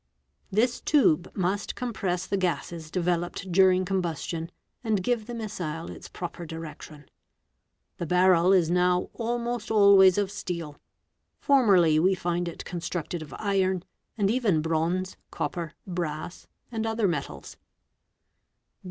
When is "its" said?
5.91-6.09